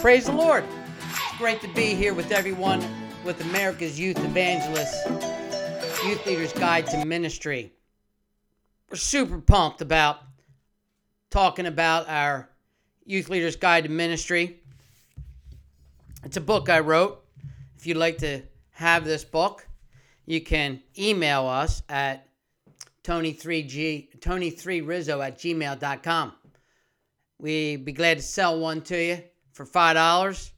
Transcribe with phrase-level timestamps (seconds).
[0.00, 0.64] Praise the Lord.
[1.10, 2.82] It's great to be here with everyone
[3.22, 5.04] with America's Youth Evangelists,
[6.02, 7.70] Youth Leaders Guide to Ministry.
[8.88, 10.20] We're super pumped about
[11.28, 12.48] talking about our
[13.04, 14.62] Youth Leaders Guide to Ministry.
[16.24, 17.22] It's a book I wrote.
[17.76, 18.40] If you'd like to
[18.70, 19.68] have this book,
[20.24, 22.26] you can email us at
[23.04, 26.32] tony3g tony3rizzo at gmail.com.
[27.38, 29.24] We'd be glad to sell one to you
[29.60, 30.52] for five dollars,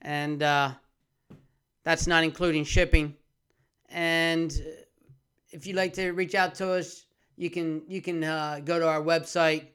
[0.00, 0.70] and uh,
[1.84, 3.14] that's not including shipping.
[3.90, 4.50] And
[5.50, 7.04] if you'd like to reach out to us,
[7.36, 9.66] you can you can uh, go to our website,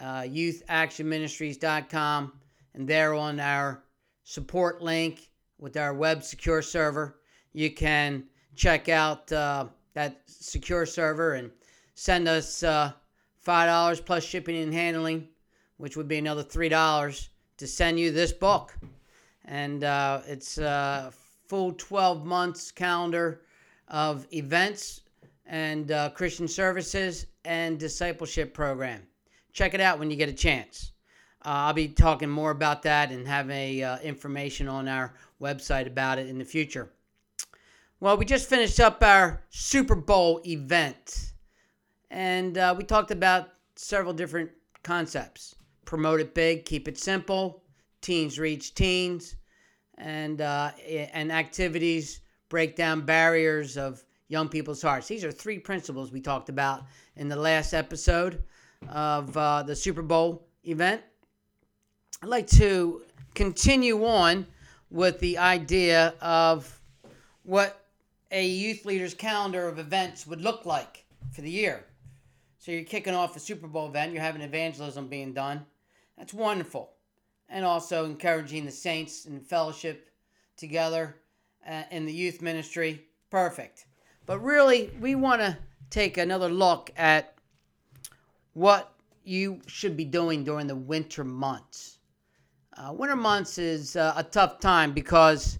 [0.00, 2.32] uh, youthactionministries.com,
[2.72, 3.84] and there on our
[4.24, 5.28] support link
[5.58, 7.18] with our web secure server,
[7.52, 11.50] you can check out uh, that secure server and
[11.94, 12.92] send us uh,
[13.42, 15.28] five dollars plus shipping and handling,
[15.76, 18.76] which would be another three dollars to send you this book.
[19.44, 21.12] And uh, it's a
[21.46, 23.42] full 12 months calendar
[23.88, 25.02] of events
[25.46, 29.02] and uh, Christian services and discipleship program.
[29.52, 30.92] Check it out when you get a chance.
[31.44, 35.86] Uh, I'll be talking more about that and have a uh, information on our website
[35.86, 36.90] about it in the future.
[38.00, 41.32] Well, we just finished up our Super Bowl event,
[42.10, 44.50] and uh, we talked about several different
[44.82, 45.55] concepts
[45.86, 47.62] promote it big, keep it simple,
[48.02, 49.36] teens reach teens,
[49.96, 50.72] and uh,
[51.14, 52.20] and activities
[52.50, 55.08] break down barriers of young people's hearts.
[55.08, 56.84] These are three principles we talked about
[57.16, 58.42] in the last episode
[58.88, 61.00] of uh, the Super Bowl event.
[62.22, 63.02] I'd like to
[63.34, 64.46] continue on
[64.90, 66.80] with the idea of
[67.42, 67.86] what
[68.30, 71.84] a youth leader's calendar of events would look like for the year.
[72.58, 75.64] So you're kicking off a Super Bowl event, you're having evangelism being done.
[76.18, 76.92] That's wonderful.
[77.48, 80.10] And also encouraging the saints and fellowship
[80.56, 81.16] together
[81.68, 83.04] uh, in the youth ministry.
[83.30, 83.86] Perfect.
[84.24, 85.56] But really, we want to
[85.90, 87.34] take another look at
[88.54, 88.92] what
[89.24, 91.98] you should be doing during the winter months.
[92.76, 95.58] Uh, winter months is uh, a tough time because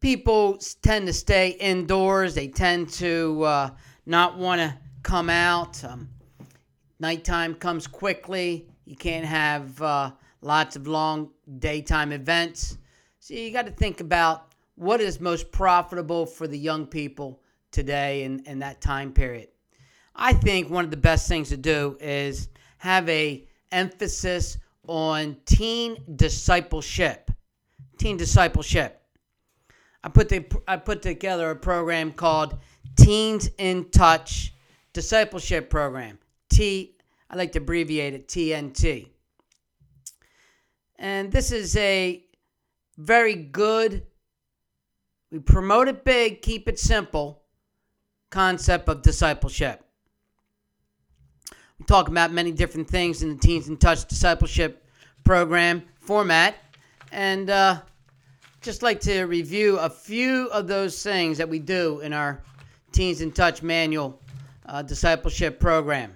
[0.00, 2.34] people tend to stay indoors.
[2.34, 3.70] They tend to uh,
[4.06, 5.82] not want to come out.
[5.84, 6.08] Um,
[7.00, 8.68] nighttime comes quickly.
[8.86, 12.78] You can't have uh, lots of long daytime events.
[13.18, 17.42] So you got to think about what is most profitable for the young people
[17.72, 19.48] today in, in that time period.
[20.14, 22.48] I think one of the best things to do is
[22.78, 27.30] have a emphasis on teen discipleship.
[27.98, 29.02] Teen discipleship.
[30.04, 32.58] I put the, I put together a program called
[32.96, 34.54] Teens in Touch
[34.92, 36.18] Discipleship Program.
[36.48, 36.95] T
[37.28, 39.08] I like to abbreviate it TNT.
[40.98, 42.24] And this is a
[42.96, 44.06] very good,
[45.30, 47.42] we promote it big, keep it simple
[48.30, 49.84] concept of discipleship.
[51.78, 54.86] We talk about many different things in the Teens in Touch discipleship
[55.24, 56.56] program format.
[57.12, 57.82] And uh,
[58.62, 62.42] just like to review a few of those things that we do in our
[62.92, 64.22] Teens in Touch manual
[64.64, 66.14] uh, discipleship program.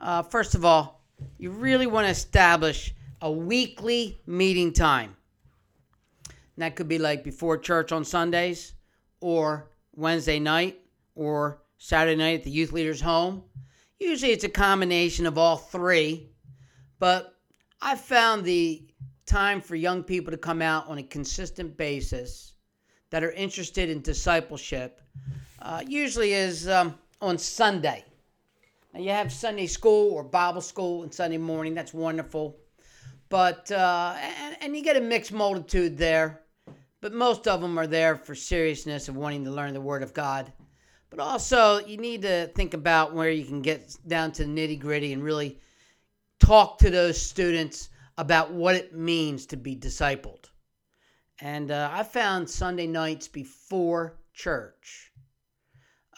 [0.00, 1.04] Uh, first of all,
[1.38, 5.16] you really want to establish a weekly meeting time.
[6.28, 8.74] And that could be like before church on Sundays,
[9.20, 10.80] or Wednesday night,
[11.14, 13.44] or Saturday night at the youth leader's home.
[13.98, 16.30] Usually it's a combination of all three,
[16.98, 17.34] but
[17.82, 18.86] I've found the
[19.26, 22.54] time for young people to come out on a consistent basis
[23.10, 25.00] that are interested in discipleship
[25.60, 28.04] uh, usually is um, on Sunday.
[28.92, 31.74] Now, you have Sunday school or Bible school on Sunday morning.
[31.74, 32.56] That's wonderful.
[33.28, 36.40] But, uh, and, and you get a mixed multitude there.
[37.00, 40.12] But most of them are there for seriousness of wanting to learn the Word of
[40.12, 40.52] God.
[41.08, 44.78] But also, you need to think about where you can get down to the nitty
[44.78, 45.58] gritty and really
[46.38, 50.50] talk to those students about what it means to be discipled.
[51.40, 55.10] And uh, I found Sunday nights before church.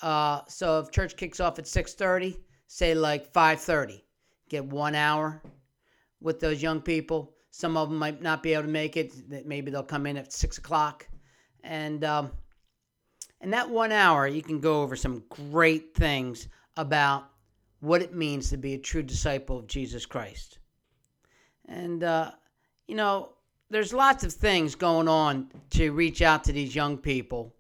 [0.02, 2.36] Uh, so if church kicks off at 6:30,
[2.72, 4.02] say like 5:30.
[4.48, 5.42] Get one hour
[6.22, 7.34] with those young people.
[7.50, 9.12] Some of them might not be able to make it.
[9.46, 11.06] Maybe they'll come in at six o'clock,
[11.62, 12.32] and um,
[13.42, 16.48] in that one hour, you can go over some great things
[16.78, 17.28] about
[17.80, 20.58] what it means to be a true disciple of Jesus Christ.
[21.66, 22.30] And uh,
[22.88, 23.34] you know,
[23.68, 27.54] there's lots of things going on to reach out to these young people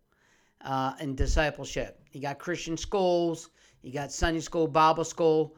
[0.62, 2.00] uh, in discipleship.
[2.12, 3.50] You got Christian schools
[3.82, 5.56] you got Sunday school, Bible school.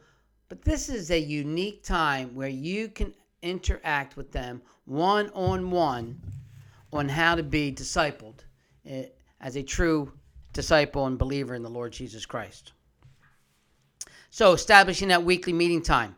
[0.49, 6.19] But this is a unique time where you can interact with them one on one
[6.91, 8.39] on how to be discipled
[8.85, 9.05] eh,
[9.41, 10.11] as a true
[10.53, 12.73] disciple and believer in the Lord Jesus Christ.
[14.29, 16.15] So, establishing that weekly meeting time.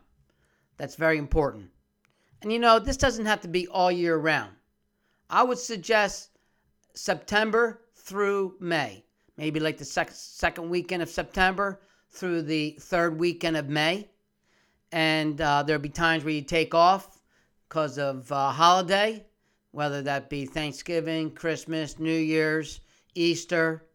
[0.76, 1.70] That's very important.
[2.42, 4.52] And you know, this doesn't have to be all year round.
[5.28, 6.30] I would suggest
[6.94, 9.04] September through May,
[9.36, 11.80] maybe like the sec- second weekend of September
[12.18, 14.08] through the third weekend of May.
[14.90, 17.20] And uh, there'll be times where you take off
[17.68, 19.24] because of uh, holiday,
[19.70, 22.80] whether that be Thanksgiving, Christmas, New Year's,
[23.14, 23.86] Easter.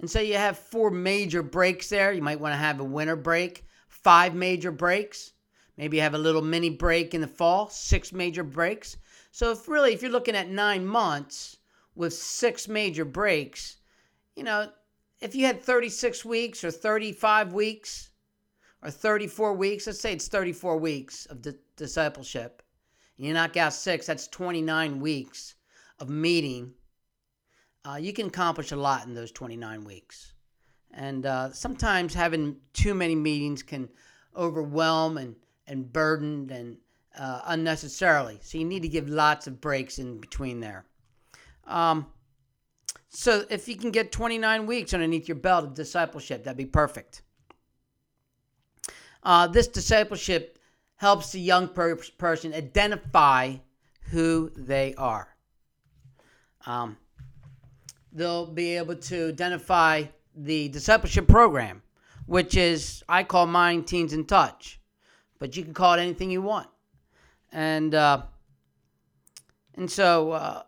[0.00, 2.12] And so you have four major breaks there.
[2.12, 5.32] You might want to have a winter break, five major breaks.
[5.76, 8.96] Maybe have a little mini break in the fall, six major breaks.
[9.30, 11.58] So if really if you're looking at 9 months
[11.94, 13.76] with six major breaks,
[14.34, 14.70] you know,
[15.20, 18.10] if you had 36 weeks or 35 weeks
[18.82, 22.62] or 34 weeks, let's say it's 34 weeks of di- discipleship,
[23.16, 25.56] and you knock out six, that's 29 weeks
[25.98, 26.72] of meeting.
[27.84, 30.34] Uh, you can accomplish a lot in those 29 weeks.
[30.92, 33.88] And uh, sometimes having too many meetings can
[34.36, 35.34] overwhelm and
[35.68, 36.78] and burdened and
[37.18, 38.38] uh, unnecessarily.
[38.42, 40.86] So you need to give lots of breaks in between there.
[41.66, 42.06] Um,
[43.08, 47.22] so if you can get 29 weeks underneath your belt of discipleship, that'd be perfect.
[49.22, 50.58] Uh, this discipleship
[50.96, 53.56] helps the young per- person identify
[54.10, 55.34] who they are.
[56.66, 56.96] Um,
[58.12, 60.04] they'll be able to identify
[60.34, 61.82] the discipleship program,
[62.26, 64.78] which is I call mine Teens in Touch
[65.38, 66.68] but you can call it anything you want.
[67.52, 68.22] And uh,
[69.74, 70.62] and so uh,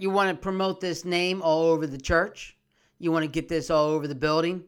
[0.00, 2.56] you want to promote this name all over the church.
[2.98, 4.64] You want to get this all over the building,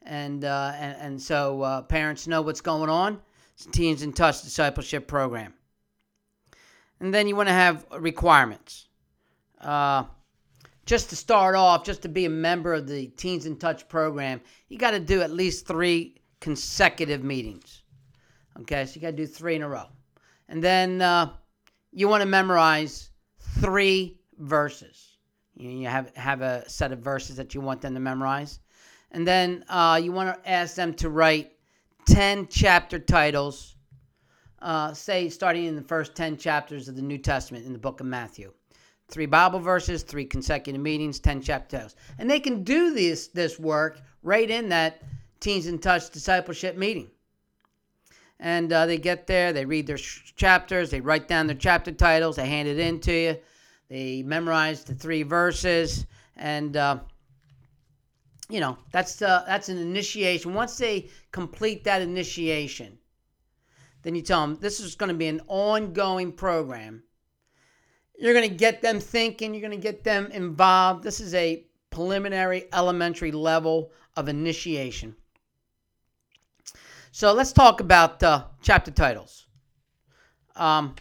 [0.00, 3.20] and uh, and, and so uh, parents know what's going on.
[3.52, 5.52] It's Teens in Touch discipleship program.
[7.00, 8.88] And then you want to have requirements.
[9.60, 10.04] Uh,
[10.86, 14.40] just to start off, just to be a member of the Teens in Touch program,
[14.68, 17.82] you got to do at least three consecutive meetings.
[18.60, 19.86] Okay, so you got to do three in a row.
[20.48, 21.30] And then uh,
[21.92, 23.10] you want to memorize
[23.60, 25.16] three verses.
[25.54, 28.60] You, have, have a set of verses that you want them to memorize.
[29.10, 31.52] And then uh, you want to ask them to write
[32.06, 33.76] 10 chapter titles,
[34.60, 38.00] uh, say, starting in the first 10 chapters of the New Testament in the book
[38.00, 38.52] of Matthew.
[39.08, 41.96] Three Bible verses, three consecutive meetings, 10 chapter titles.
[42.18, 45.02] And they can do this, this work right in that
[45.40, 47.10] Teens in Touch discipleship meeting
[48.42, 51.92] and uh, they get there, they read their sh- chapters, they write down their chapter
[51.92, 53.36] titles, they hand it in to you,
[53.92, 57.00] they memorize the three verses, and uh,
[58.48, 60.54] you know that's uh, that's an initiation.
[60.54, 62.96] Once they complete that initiation,
[64.00, 67.02] then you tell them this is going to be an ongoing program.
[68.18, 71.04] You're going to get them thinking, you're going to get them involved.
[71.04, 75.14] This is a preliminary elementary level of initiation.
[77.10, 79.48] So let's talk about uh, chapter titles.
[80.56, 80.94] Um,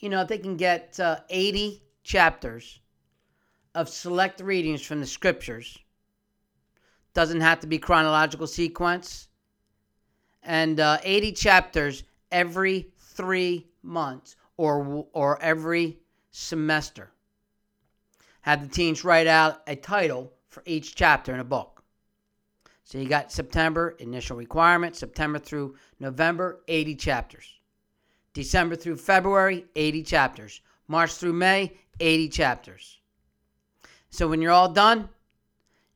[0.00, 2.80] you know, if they can get uh, 80 chapters
[3.74, 5.78] of select readings from the scriptures,
[7.14, 9.28] doesn't have to be chronological sequence,
[10.42, 15.98] and uh, 80 chapters every three months or or every
[16.30, 17.10] semester.
[18.42, 21.82] Have the teens write out a title for each chapter in a book.
[22.84, 27.60] So you got September, initial requirement, September through November, 80 chapters.
[28.34, 30.60] December through February, 80 chapters.
[30.88, 32.98] March through May, 80 chapters.
[34.10, 35.08] So when you're all done,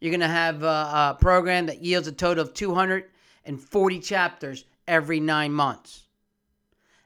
[0.01, 5.21] you're going to have a, a, program that yields a total of 240 chapters every
[5.21, 6.05] nine months.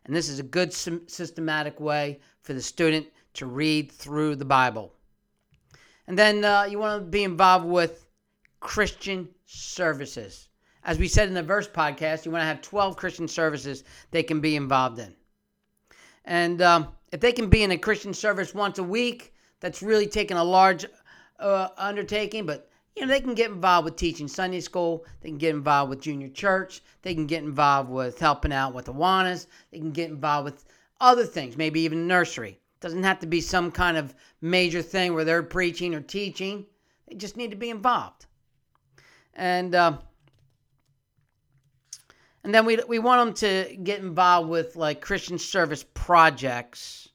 [0.04, 4.92] And this is a good systematic way for the student to read through the Bible.
[6.06, 8.06] And then uh, you want to be involved with
[8.58, 10.48] Christian services.
[10.84, 14.22] As we said in the verse podcast, you want to have 12 Christian services they
[14.22, 15.14] can be involved in.
[16.24, 20.06] And um, if they can be in a Christian service once a week, that's really
[20.06, 20.86] taking a large
[21.38, 25.04] uh, undertaking, but you know, they can get involved with teaching Sunday school.
[25.20, 26.82] They can get involved with junior church.
[27.02, 29.46] They can get involved with helping out with the Awanas.
[29.70, 30.64] They can get involved with
[31.00, 32.58] other things, maybe even nursery.
[32.80, 36.66] Doesn't have to be some kind of major thing where they're preaching or teaching.
[37.06, 38.26] They just need to be involved
[39.34, 39.96] and uh,
[42.44, 47.08] and then we we want them to get involved with like Christian service projects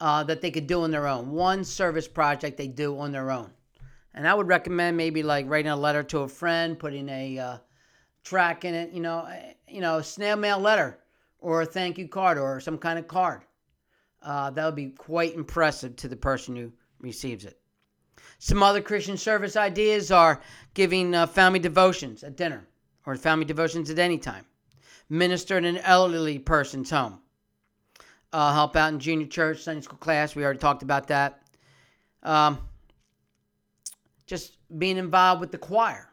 [0.00, 1.32] uh, that they could do on their own.
[1.32, 3.50] One service project they do on their own,
[4.14, 7.58] and I would recommend maybe like writing a letter to a friend, putting a uh,
[8.22, 8.92] track in it.
[8.92, 9.28] You know,
[9.66, 10.98] you know, snail mail letter
[11.40, 13.42] or a thank you card or some kind of card.
[14.22, 17.58] Uh, that would be quite impressive to the person who receives it.
[18.38, 20.40] Some other Christian service ideas are
[20.72, 22.66] giving uh, family devotions at dinner
[23.06, 24.44] or family devotions at any time,
[25.08, 27.20] minister in an elderly person's home,
[28.32, 30.34] uh, help out in junior church, Sunday school class.
[30.34, 31.42] We already talked about that.
[32.22, 32.58] Um,
[34.26, 36.08] just being involved with the choir,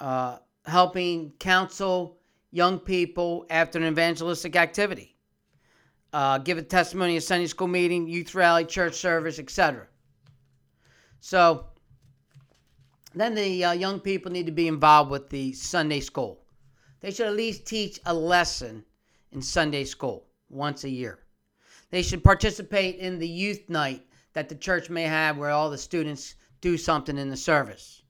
[0.00, 2.18] uh, helping counsel
[2.50, 5.14] young people after an evangelistic activity,
[6.12, 9.86] uh, give a testimony at Sunday school meeting, youth rally, church service, etc.
[11.20, 11.66] So
[13.20, 16.44] then the uh, young people need to be involved with the Sunday school.
[17.00, 18.84] They should at least teach a lesson
[19.32, 21.20] in Sunday school once a year.
[21.90, 25.78] They should participate in the youth night that the church may have where all the
[25.78, 28.02] students do something in the service.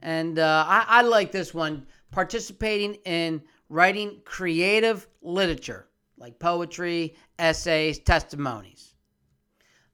[0.00, 5.86] And uh, I, I like this one participating in writing creative literature
[6.20, 8.94] like poetry, essays, testimonies.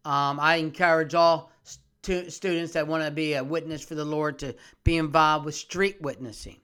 [0.04, 1.52] Um, I encourage all
[2.07, 5.57] stu- students that want to be a witness for the Lord to be involved with
[5.57, 6.59] street witnessing.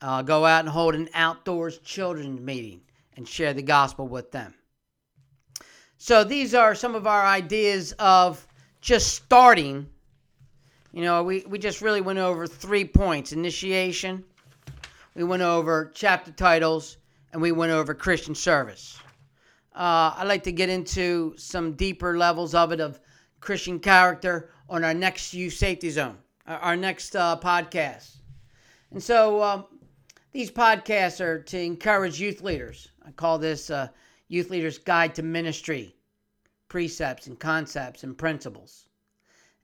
[0.00, 2.80] Uh, go out and hold an outdoors children's meeting
[3.16, 4.54] and share the gospel with them.
[5.98, 8.46] So these are some of our ideas of
[8.80, 9.88] just starting.
[10.92, 14.24] You know, we, we just really went over three points initiation,
[15.16, 16.98] we went over chapter titles,
[17.32, 18.96] and we went over Christian service.
[19.74, 23.00] Uh, I'd like to get into some deeper levels of it of
[23.40, 28.16] Christian character on our next youth safety zone, our next uh, podcast.
[28.90, 29.64] And so um,
[30.32, 32.88] these podcasts are to encourage youth leaders.
[33.06, 33.88] I call this uh,
[34.28, 35.96] Youth Leaders Guide to Ministry
[36.68, 38.86] precepts and concepts and principles.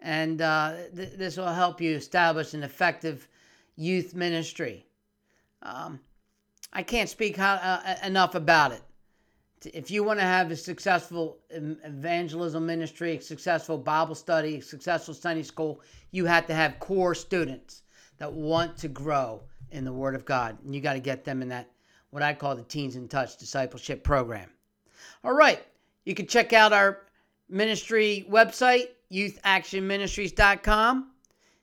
[0.00, 3.28] And uh, th- this will help you establish an effective
[3.76, 4.84] youth ministry.
[5.62, 6.00] Um,
[6.72, 8.82] I can't speak how, uh, enough about it.
[9.64, 15.14] If you want to have a successful evangelism ministry, a successful Bible study, a successful
[15.14, 17.82] Sunday school, you have to have core students
[18.18, 20.58] that want to grow in the Word of God.
[20.64, 21.70] And you got to get them in that,
[22.10, 24.50] what I call the Teens in Touch discipleship program.
[25.24, 25.62] All right.
[26.04, 27.02] You can check out our
[27.48, 31.10] ministry website, youthactionministries.com.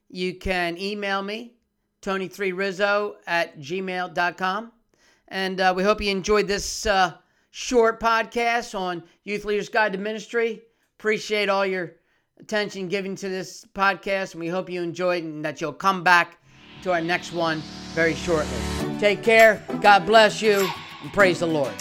[0.09, 1.53] You can email me,
[2.01, 4.71] Tony3Rizzo at gmail.com.
[5.29, 7.13] And uh, we hope you enjoyed this uh,
[7.55, 10.63] short podcast on Youth Leaders Guide to Ministry.
[10.97, 11.93] Appreciate all your
[12.39, 16.39] attention given to this podcast, and we hope you enjoyed and that you'll come back
[16.81, 17.61] to our next one
[17.93, 18.57] very shortly.
[18.99, 19.63] Take care.
[19.81, 20.67] God bless you,
[21.03, 21.73] and praise the Lord.